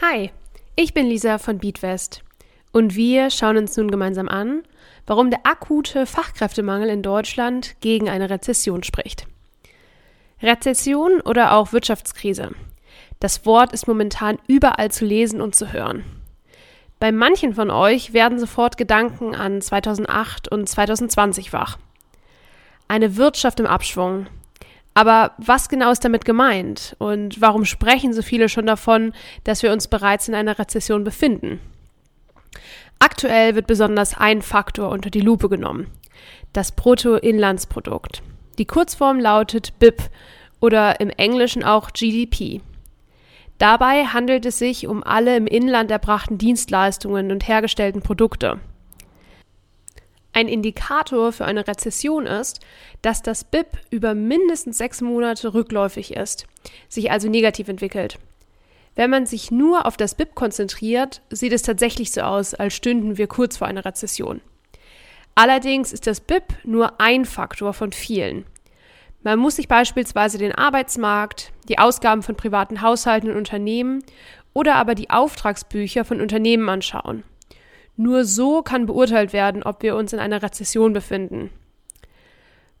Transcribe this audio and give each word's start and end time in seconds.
Hi, 0.00 0.30
ich 0.76 0.94
bin 0.94 1.06
Lisa 1.06 1.38
von 1.38 1.58
Beatwest 1.58 2.22
und 2.72 2.94
wir 2.94 3.30
schauen 3.30 3.56
uns 3.56 3.76
nun 3.76 3.90
gemeinsam 3.90 4.28
an, 4.28 4.62
warum 5.06 5.30
der 5.30 5.40
akute 5.44 6.06
Fachkräftemangel 6.06 6.88
in 6.88 7.02
Deutschland 7.02 7.76
gegen 7.80 8.08
eine 8.08 8.30
Rezession 8.30 8.82
spricht. 8.82 9.26
Rezession 10.42 11.20
oder 11.20 11.52
auch 11.54 11.72
Wirtschaftskrise. 11.72 12.50
Das 13.20 13.46
Wort 13.46 13.72
ist 13.72 13.88
momentan 13.88 14.38
überall 14.46 14.90
zu 14.90 15.04
lesen 15.04 15.40
und 15.40 15.54
zu 15.54 15.72
hören. 15.72 16.04
Bei 17.00 17.12
manchen 17.12 17.54
von 17.54 17.70
euch 17.70 18.12
werden 18.12 18.38
sofort 18.38 18.76
Gedanken 18.76 19.34
an 19.34 19.60
2008 19.60 20.48
und 20.48 20.68
2020 20.68 21.52
wach 21.52 21.78
eine 22.88 23.16
Wirtschaft 23.16 23.60
im 23.60 23.66
Abschwung. 23.66 24.26
Aber 24.94 25.32
was 25.38 25.68
genau 25.68 25.90
ist 25.90 26.04
damit 26.04 26.24
gemeint? 26.24 26.94
Und 26.98 27.40
warum 27.40 27.64
sprechen 27.64 28.12
so 28.12 28.22
viele 28.22 28.48
schon 28.48 28.66
davon, 28.66 29.12
dass 29.42 29.62
wir 29.62 29.72
uns 29.72 29.88
bereits 29.88 30.28
in 30.28 30.34
einer 30.34 30.58
Rezession 30.58 31.02
befinden? 31.02 31.60
Aktuell 33.00 33.56
wird 33.56 33.66
besonders 33.66 34.16
ein 34.16 34.40
Faktor 34.40 34.90
unter 34.90 35.10
die 35.10 35.20
Lupe 35.20 35.48
genommen. 35.48 35.88
Das 36.52 36.72
Bruttoinlandsprodukt. 36.72 38.22
Die 38.58 38.66
Kurzform 38.66 39.18
lautet 39.18 39.78
BIP 39.80 40.00
oder 40.60 41.00
im 41.00 41.10
Englischen 41.10 41.64
auch 41.64 41.90
GDP. 41.92 42.60
Dabei 43.58 44.06
handelt 44.06 44.46
es 44.46 44.58
sich 44.58 44.86
um 44.86 45.02
alle 45.02 45.36
im 45.36 45.46
Inland 45.46 45.90
erbrachten 45.90 46.38
Dienstleistungen 46.38 47.32
und 47.32 47.46
hergestellten 47.46 48.02
Produkte. 48.02 48.60
Ein 50.34 50.48
Indikator 50.48 51.30
für 51.30 51.44
eine 51.44 51.68
Rezession 51.68 52.26
ist, 52.26 52.58
dass 53.02 53.22
das 53.22 53.44
BIP 53.44 53.78
über 53.90 54.14
mindestens 54.14 54.78
sechs 54.78 55.00
Monate 55.00 55.54
rückläufig 55.54 56.14
ist, 56.16 56.46
sich 56.88 57.12
also 57.12 57.28
negativ 57.28 57.68
entwickelt. 57.68 58.18
Wenn 58.96 59.10
man 59.10 59.26
sich 59.26 59.52
nur 59.52 59.86
auf 59.86 59.96
das 59.96 60.16
BIP 60.16 60.34
konzentriert, 60.34 61.22
sieht 61.30 61.52
es 61.52 61.62
tatsächlich 61.62 62.10
so 62.10 62.22
aus, 62.22 62.52
als 62.52 62.74
stünden 62.74 63.16
wir 63.16 63.28
kurz 63.28 63.56
vor 63.56 63.68
einer 63.68 63.84
Rezession. 63.84 64.40
Allerdings 65.36 65.92
ist 65.92 66.08
das 66.08 66.20
BIP 66.20 66.54
nur 66.64 67.00
ein 67.00 67.26
Faktor 67.26 67.72
von 67.72 67.92
vielen. 67.92 68.44
Man 69.22 69.38
muss 69.38 69.56
sich 69.56 69.68
beispielsweise 69.68 70.38
den 70.38 70.52
Arbeitsmarkt, 70.52 71.52
die 71.68 71.78
Ausgaben 71.78 72.24
von 72.24 72.36
privaten 72.36 72.82
Haushalten 72.82 73.30
und 73.30 73.36
Unternehmen 73.36 74.02
oder 74.52 74.74
aber 74.74 74.96
die 74.96 75.10
Auftragsbücher 75.10 76.04
von 76.04 76.20
Unternehmen 76.20 76.68
anschauen. 76.68 77.22
Nur 77.96 78.24
so 78.24 78.62
kann 78.62 78.86
beurteilt 78.86 79.32
werden, 79.32 79.62
ob 79.62 79.82
wir 79.82 79.94
uns 79.94 80.12
in 80.12 80.18
einer 80.18 80.42
Rezession 80.42 80.92
befinden. 80.92 81.50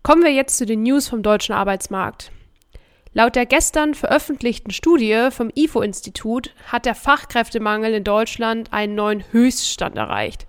Kommen 0.02 0.22
wir 0.22 0.32
jetzt 0.32 0.58
zu 0.58 0.66
den 0.66 0.82
News 0.82 1.08
vom 1.08 1.22
deutschen 1.22 1.54
Arbeitsmarkt. 1.54 2.30
Laut 3.12 3.36
der 3.36 3.46
gestern 3.46 3.94
veröffentlichten 3.94 4.72
Studie 4.72 5.28
vom 5.30 5.50
IFO-Institut 5.54 6.52
hat 6.66 6.84
der 6.84 6.96
Fachkräftemangel 6.96 7.94
in 7.94 8.04
Deutschland 8.04 8.72
einen 8.72 8.96
neuen 8.96 9.24
Höchststand 9.30 9.96
erreicht. 9.96 10.48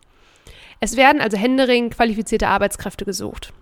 Es 0.79 0.97
werden 0.97 1.21
also 1.21 1.37
händeringend 1.37 1.95
qualifizierte 1.95 2.47
Arbeitskräfte 2.47 3.05
gesucht. 3.05 3.53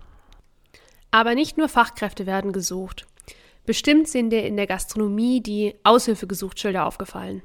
Aber 1.10 1.34
nicht 1.34 1.58
nur 1.58 1.68
Fachkräfte 1.68 2.26
werden 2.26 2.52
gesucht. 2.52 3.06
Bestimmt 3.66 4.08
sind 4.08 4.30
dir 4.30 4.44
in 4.44 4.56
der 4.56 4.66
Gastronomie 4.66 5.42
die 5.42 5.74
Aushilfe 5.84 6.26
gesucht 6.26 6.58
Schilder 6.58 6.86
aufgefallen. 6.86 7.42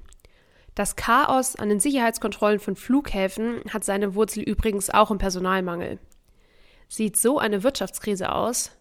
Das 0.75 0.96
Chaos 0.96 1.56
an 1.56 1.69
den 1.69 1.80
Sicherheitskontrollen 1.80 2.59
von 2.59 2.75
Flughäfen 2.75 3.62
hat 3.74 3.84
seine 3.84 4.16
Wurzel 4.16 4.44
übrigens 4.44 4.90
auch 4.90 5.12
im 5.12 5.18
Personalmangel. 5.18 6.00
Sieht 6.88 7.18
so 7.18 7.38
eine 7.40 7.63
Wirtschaftskrise 7.63 8.31
aus? 8.34 8.72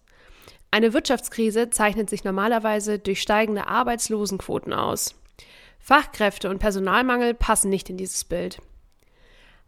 Eine 0.70 0.92
Wirtschaftskrise 0.92 1.70
zeichnet 1.70 2.10
sich 2.10 2.24
normalerweise 2.24 2.98
durch 2.98 3.22
steigende 3.22 3.66
Arbeitslosenquoten 3.66 4.72
aus. 4.72 5.14
Fachkräfte 5.78 6.50
und 6.50 6.58
Personalmangel 6.58 7.34
passen 7.34 7.70
nicht 7.70 7.88
in 7.88 7.96
dieses 7.96 8.24
Bild. 8.24 8.60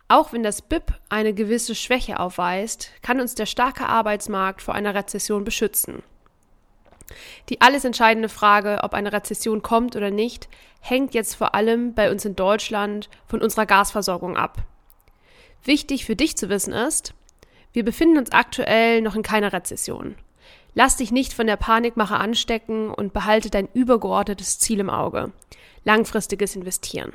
Auch 0.08 0.32
wenn 0.32 0.42
das 0.42 0.60
BIP 0.60 0.92
eine 1.08 1.32
gewisse 1.32 1.74
Schwäche 1.74 2.18
aufweist, 2.18 2.90
kann 3.00 3.20
uns 3.20 3.34
der 3.34 3.46
starke 3.46 3.86
Arbeitsmarkt 3.88 4.60
vor 4.60 4.74
einer 4.74 4.94
Rezession 4.94 5.44
beschützen. 5.44 6.02
Die 7.48 7.60
alles 7.60 7.84
entscheidende 7.84 8.28
Frage, 8.28 8.80
ob 8.82 8.94
eine 8.94 9.12
Rezession 9.12 9.62
kommt 9.62 9.96
oder 9.96 10.10
nicht, 10.10 10.48
hängt 10.80 11.14
jetzt 11.14 11.34
vor 11.34 11.54
allem 11.54 11.94
bei 11.94 12.10
uns 12.10 12.24
in 12.24 12.36
Deutschland 12.36 13.08
von 13.26 13.42
unserer 13.42 13.66
Gasversorgung 13.66 14.36
ab. 14.36 14.58
Wichtig 15.64 16.04
für 16.04 16.16
dich 16.16 16.36
zu 16.36 16.48
wissen 16.48 16.72
ist, 16.72 17.14
wir 17.72 17.84
befinden 17.84 18.18
uns 18.18 18.32
aktuell 18.32 19.00
noch 19.02 19.14
in 19.14 19.22
keiner 19.22 19.52
Rezession. 19.52 20.16
Lass 20.74 20.96
dich 20.96 21.10
nicht 21.10 21.32
von 21.32 21.46
der 21.46 21.56
Panikmache 21.56 22.16
anstecken 22.16 22.92
und 22.92 23.12
behalte 23.12 23.50
dein 23.50 23.68
übergeordnetes 23.72 24.58
Ziel 24.58 24.80
im 24.80 24.90
Auge. 24.90 25.32
Langfristiges 25.84 26.56
Investieren. 26.56 27.12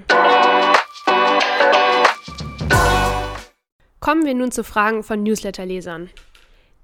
Kommen 3.99 4.25
wir 4.25 4.35
nun 4.35 4.51
zu 4.51 4.63
Fragen 4.63 5.03
von 5.03 5.23
Newsletterlesern. 5.23 6.09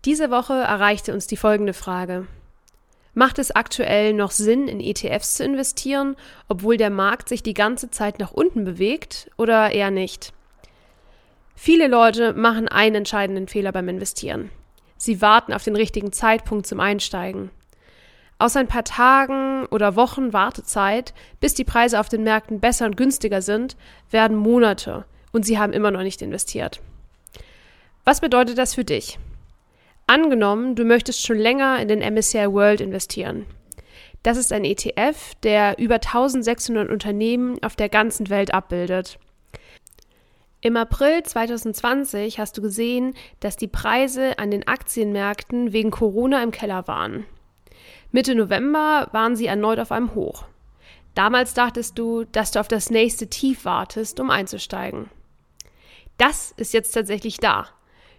Diese 0.05 0.31
Woche 0.31 0.53
erreichte 0.53 1.13
uns 1.13 1.28
die 1.28 1.38
folgende 1.38 1.73
Frage. 1.73 2.28
Macht 3.13 3.39
es 3.39 3.51
aktuell 3.51 4.13
noch 4.13 4.31
Sinn, 4.31 4.67
in 4.67 4.79
ETFs 4.79 5.35
zu 5.35 5.44
investieren, 5.44 6.16
obwohl 6.47 6.77
der 6.77 6.89
Markt 6.89 7.27
sich 7.27 7.44
die 7.44 7.53
ganze 7.53 7.91
Zeit 7.91 8.19
nach 8.19 8.31
unten 8.31 8.63
bewegt 8.63 9.29
oder 9.38 9.72
eher 9.72 9.91
nicht? 9.91 10.33
Viele 11.55 11.88
Leute 11.88 12.33
machen 12.33 12.69
einen 12.69 12.95
entscheidenden 12.95 13.47
Fehler 13.47 13.72
beim 13.72 13.89
Investieren. 13.89 14.49
Sie 14.97 15.22
warten 15.22 15.51
auf 15.51 15.63
den 15.63 15.75
richtigen 15.75 16.11
Zeitpunkt 16.11 16.66
zum 16.66 16.79
Einsteigen. 16.79 17.51
Aus 18.39 18.55
ein 18.55 18.67
paar 18.67 18.83
Tagen 18.83 19.66
oder 19.67 19.95
Wochen 19.95 20.33
Wartezeit, 20.33 21.13
bis 21.39 21.53
die 21.53 21.63
Preise 21.63 21.99
auf 21.99 22.09
den 22.09 22.23
Märkten 22.23 22.59
besser 22.59 22.85
und 22.85 22.97
günstiger 22.97 23.41
sind, 23.41 23.75
werden 24.09 24.38
Monate 24.38 25.05
und 25.31 25.45
sie 25.45 25.59
haben 25.59 25.73
immer 25.73 25.91
noch 25.91 26.01
nicht 26.01 26.22
investiert. 26.22 26.81
Was 28.05 28.22
bedeutet 28.22 28.57
das 28.57 28.73
für 28.73 28.85
dich? 28.85 29.19
Angenommen, 30.11 30.75
du 30.75 30.83
möchtest 30.83 31.25
schon 31.25 31.38
länger 31.38 31.79
in 31.79 31.88
den 31.88 31.99
MSCI 31.99 32.51
World 32.51 32.81
investieren. 32.81 33.45
Das 34.23 34.38
ist 34.38 34.51
ein 34.51 34.66
ETF, 34.66 35.35
der 35.41 35.79
über 35.79 35.95
1600 35.95 36.89
Unternehmen 36.89 37.63
auf 37.63 37.77
der 37.77 37.88
ganzen 37.88 38.29
Welt 38.29 38.53
abbildet. 38.53 39.19
Im 40.59 40.75
April 40.75 41.23
2020 41.23 42.39
hast 42.39 42.57
du 42.57 42.61
gesehen, 42.61 43.13
dass 43.39 43.55
die 43.55 43.69
Preise 43.69 44.38
an 44.38 44.51
den 44.51 44.67
Aktienmärkten 44.67 45.72
wegen 45.72 45.91
Corona 45.91 46.43
im 46.43 46.51
Keller 46.51 46.89
waren. 46.89 47.25
Mitte 48.11 48.35
November 48.35 49.07
waren 49.13 49.38
sie 49.38 49.45
erneut 49.45 49.79
auf 49.79 49.93
einem 49.93 50.13
Hoch. 50.13 50.43
Damals 51.16 51.53
dachtest 51.53 51.97
du, 51.97 52.25
dass 52.25 52.51
du 52.51 52.59
auf 52.59 52.67
das 52.67 52.89
nächste 52.89 53.29
Tief 53.29 53.63
wartest, 53.63 54.19
um 54.19 54.29
einzusteigen. 54.29 55.09
Das 56.17 56.53
ist 56.57 56.73
jetzt 56.73 56.91
tatsächlich 56.91 57.38
da. 57.38 57.69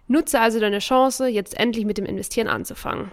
Nutze 0.07 0.39
also 0.39 0.59
deine 0.59 0.79
Chance, 0.79 1.27
jetzt 1.27 1.59
endlich 1.59 1.85
mit 1.85 1.97
dem 1.97 2.05
Investieren 2.05 2.47
anzufangen. 2.47 3.11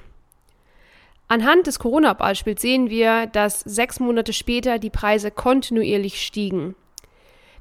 Anhand 1.29 1.69
des 1.69 1.79
Corona-Beispiels 1.79 2.61
sehen 2.61 2.91
wir, 2.91 3.27
dass 3.27 3.61
sechs 3.61 4.01
Monate 4.01 4.33
später 4.33 4.81
die 4.81 4.91
Preise 4.91 5.31
kontinuierlich 5.31 6.21
stiegen. 6.25 6.75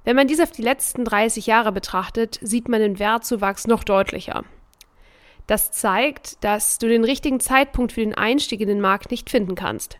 Wenn 0.04 0.16
man 0.16 0.28
dies 0.28 0.40
auf 0.40 0.50
die 0.50 0.64
letzten 0.64 1.06
30 1.06 1.46
Jahre 1.46 1.72
betrachtet, 1.72 2.40
sieht 2.42 2.68
man 2.68 2.80
den 2.80 2.98
Wertzuwachs 2.98 3.68
noch 3.68 3.84
deutlicher. 3.84 4.44
Das 5.46 5.72
zeigt, 5.72 6.44
dass 6.44 6.80
du 6.80 6.88
den 6.88 7.04
richtigen 7.04 7.40
Zeitpunkt 7.40 7.92
für 7.92 8.02
den 8.02 8.16
Einstieg 8.16 8.62
in 8.62 8.68
den 8.68 8.82
Markt 8.82 9.12
nicht 9.12 9.30
finden 9.30 9.56
kannst. 9.56 10.00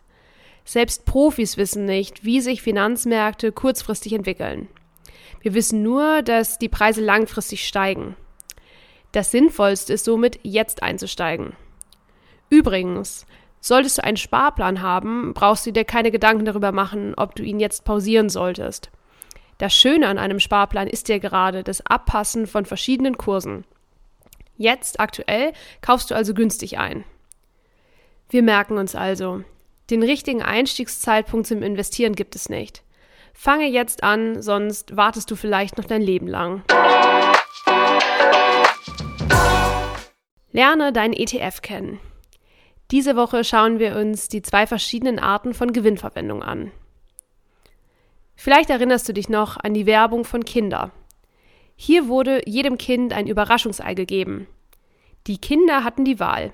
Selbst 0.64 1.04
Profis 1.04 1.56
wissen 1.56 1.84
nicht, 1.84 2.24
wie 2.24 2.40
sich 2.40 2.62
Finanzmärkte 2.62 3.52
kurzfristig 3.52 4.12
entwickeln. 4.12 4.68
Wir 5.40 5.54
wissen 5.54 5.82
nur, 5.82 6.22
dass 6.22 6.58
die 6.58 6.68
Preise 6.68 7.02
langfristig 7.04 7.66
steigen. 7.66 8.16
Das 9.12 9.30
Sinnvollste 9.30 9.92
ist 9.92 10.04
somit, 10.04 10.38
jetzt 10.42 10.82
einzusteigen. 10.82 11.54
Übrigens, 12.48 13.26
solltest 13.60 13.98
du 13.98 14.04
einen 14.04 14.16
Sparplan 14.16 14.82
haben, 14.82 15.34
brauchst 15.34 15.66
du 15.66 15.72
dir 15.72 15.84
keine 15.84 16.10
Gedanken 16.10 16.44
darüber 16.44 16.72
machen, 16.72 17.14
ob 17.16 17.34
du 17.34 17.42
ihn 17.42 17.60
jetzt 17.60 17.84
pausieren 17.84 18.28
solltest. 18.28 18.90
Das 19.58 19.74
Schöne 19.74 20.08
an 20.08 20.18
einem 20.18 20.40
Sparplan 20.40 20.86
ist 20.86 21.08
ja 21.08 21.18
gerade 21.18 21.62
das 21.62 21.84
Abpassen 21.84 22.46
von 22.46 22.64
verschiedenen 22.64 23.18
Kursen. 23.18 23.64
Jetzt 24.56 25.00
aktuell 25.00 25.52
kaufst 25.80 26.10
du 26.10 26.14
also 26.14 26.34
günstig 26.34 26.78
ein. 26.78 27.04
Wir 28.28 28.42
merken 28.42 28.78
uns 28.78 28.94
also, 28.94 29.42
Den 29.90 30.02
richtigen 30.04 30.40
Einstiegszeitpunkt 30.40 31.48
zum 31.48 31.62
Investieren 31.62 32.14
gibt 32.14 32.36
es 32.36 32.48
nicht. 32.48 32.84
Fange 33.34 33.66
jetzt 33.66 34.04
an, 34.04 34.40
sonst 34.40 34.96
wartest 34.96 35.30
du 35.30 35.36
vielleicht 35.36 35.78
noch 35.78 35.84
dein 35.84 36.02
Leben 36.02 36.28
lang. 36.28 36.62
Lerne 40.52 40.92
deinen 40.92 41.12
ETF 41.12 41.62
kennen. 41.62 42.00
Diese 42.90 43.14
Woche 43.14 43.44
schauen 43.44 43.78
wir 43.78 43.96
uns 43.96 44.28
die 44.28 44.42
zwei 44.42 44.66
verschiedenen 44.66 45.20
Arten 45.20 45.54
von 45.54 45.72
Gewinnverwendung 45.72 46.42
an. 46.42 46.72
Vielleicht 48.34 48.70
erinnerst 48.70 49.08
du 49.08 49.12
dich 49.12 49.28
noch 49.28 49.58
an 49.58 49.74
die 49.74 49.86
Werbung 49.86 50.24
von 50.24 50.44
Kinder. 50.44 50.90
Hier 51.76 52.08
wurde 52.08 52.42
jedem 52.46 52.78
Kind 52.78 53.12
ein 53.12 53.26
Überraschungsei 53.26 53.94
gegeben. 53.94 54.46
Die 55.26 55.38
Kinder 55.38 55.84
hatten 55.84 56.04
die 56.04 56.18
Wahl. 56.18 56.52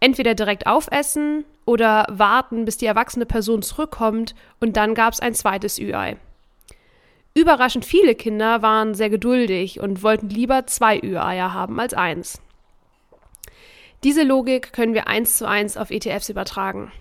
Entweder 0.00 0.34
direkt 0.34 0.66
aufessen 0.66 1.44
oder 1.64 2.06
warten, 2.10 2.66
bis 2.66 2.76
die 2.76 2.86
erwachsene 2.86 3.24
Person 3.24 3.62
zurückkommt 3.62 4.34
und 4.60 4.76
dann 4.76 4.94
gab 4.94 5.14
es 5.14 5.20
ein 5.20 5.34
zweites 5.34 5.78
Ü-Ei. 5.78 6.18
Überraschend 7.32 7.84
viele 7.84 8.14
Kinder 8.14 8.60
waren 8.60 8.94
sehr 8.94 9.08
geduldig 9.08 9.80
und 9.80 10.02
wollten 10.02 10.28
lieber 10.28 10.66
zwei 10.66 11.00
Ü-Eier 11.00 11.54
haben 11.54 11.80
als 11.80 11.94
eins. 11.94 12.42
Diese 14.04 14.22
Logik 14.22 14.74
können 14.74 14.92
wir 14.92 15.06
eins 15.06 15.38
zu 15.38 15.48
eins 15.48 15.78
auf 15.78 15.90
ETFs 15.90 16.28
übertragen. 16.28 16.92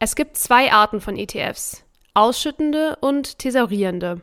Es 0.00 0.16
gibt 0.16 0.36
zwei 0.36 0.72
Arten 0.72 1.00
von 1.00 1.16
ETFs, 1.16 1.84
ausschüttende 2.12 2.96
und 3.00 3.38
thesaurierende. 3.38 4.20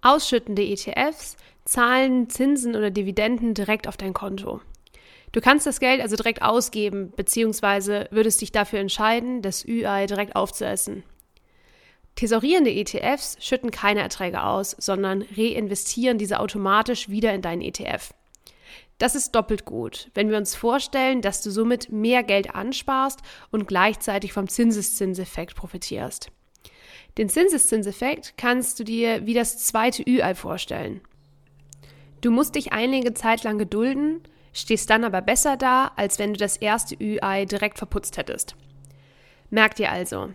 Ausschüttende 0.00 0.62
ETFs 0.62 1.36
zahlen 1.66 2.30
Zinsen 2.30 2.74
oder 2.74 2.90
Dividenden 2.90 3.52
direkt 3.52 3.86
auf 3.86 3.98
dein 3.98 4.14
Konto. 4.14 4.62
Du 5.32 5.42
kannst 5.42 5.66
das 5.66 5.78
Geld 5.78 6.00
also 6.00 6.16
direkt 6.16 6.40
ausgeben, 6.40 7.12
beziehungsweise 7.14 8.08
würdest 8.10 8.40
dich 8.40 8.50
dafür 8.50 8.78
entscheiden, 8.78 9.42
das 9.42 9.62
ÜI 9.62 10.06
direkt 10.06 10.36
aufzuessen. 10.36 11.02
Thesaurierende 12.14 12.70
ETFs 12.70 13.36
schütten 13.40 13.70
keine 13.70 14.00
Erträge 14.00 14.42
aus, 14.42 14.70
sondern 14.78 15.20
reinvestieren 15.36 16.16
diese 16.16 16.40
automatisch 16.40 17.10
wieder 17.10 17.34
in 17.34 17.42
deinen 17.42 17.60
ETF. 17.60 18.14
Das 18.98 19.14
ist 19.14 19.34
doppelt 19.34 19.66
gut, 19.66 20.10
wenn 20.14 20.30
wir 20.30 20.38
uns 20.38 20.54
vorstellen, 20.54 21.20
dass 21.20 21.42
du 21.42 21.50
somit 21.50 21.92
mehr 21.92 22.22
Geld 22.22 22.54
ansparst 22.54 23.20
und 23.50 23.68
gleichzeitig 23.68 24.32
vom 24.32 24.48
Zinseszinseffekt 24.48 25.54
profitierst. 25.54 26.30
Den 27.18 27.28
Zinseszinseffekt 27.28 28.34
kannst 28.36 28.78
du 28.78 28.84
dir 28.84 29.26
wie 29.26 29.34
das 29.34 29.58
zweite 29.58 30.02
Ü-Ei 30.02 30.34
vorstellen. 30.34 31.00
Du 32.20 32.30
musst 32.30 32.54
dich 32.54 32.72
einige 32.72 33.12
Zeit 33.14 33.44
lang 33.44 33.58
gedulden, 33.58 34.22
stehst 34.52 34.88
dann 34.88 35.04
aber 35.04 35.20
besser 35.20 35.56
da, 35.56 35.92
als 35.96 36.18
wenn 36.18 36.32
du 36.32 36.38
das 36.38 36.56
erste 36.56 36.94
Ü-Ei 36.94 37.44
direkt 37.44 37.78
verputzt 37.78 38.16
hättest. 38.16 38.56
Merk 39.50 39.76
dir 39.76 39.92
also, 39.92 40.30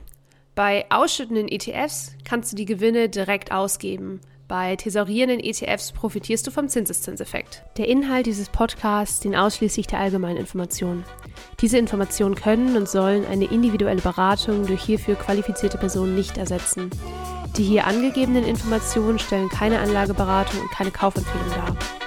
bei 0.55 0.85
ausschüttenden 0.89 1.47
ETFs 1.47 2.15
kannst 2.23 2.51
du 2.51 2.55
die 2.55 2.65
Gewinne 2.65 3.09
direkt 3.09 3.51
ausgeben. 3.51 4.21
Bei 4.51 4.75
thesaurierenden 4.75 5.39
ETFs 5.39 5.93
profitierst 5.93 6.45
du 6.45 6.51
vom 6.51 6.67
Zinseszinseffekt. 6.67 7.63
Der 7.77 7.87
Inhalt 7.87 8.25
dieses 8.25 8.49
Podcasts 8.49 9.21
dient 9.21 9.37
ausschließlich 9.37 9.87
der 9.87 9.99
allgemeinen 9.99 10.35
Information. 10.35 11.05
Diese 11.61 11.77
Informationen 11.77 12.35
können 12.35 12.75
und 12.75 12.89
sollen 12.89 13.25
eine 13.25 13.45
individuelle 13.45 14.01
Beratung 14.01 14.67
durch 14.67 14.83
hierfür 14.83 15.15
qualifizierte 15.15 15.77
Personen 15.77 16.15
nicht 16.15 16.37
ersetzen. 16.37 16.89
Die 17.55 17.63
hier 17.63 17.87
angegebenen 17.87 18.43
Informationen 18.43 19.19
stellen 19.19 19.47
keine 19.47 19.79
Anlageberatung 19.79 20.59
und 20.59 20.71
keine 20.71 20.91
Kaufempfehlung 20.91 21.49
dar. 21.51 22.00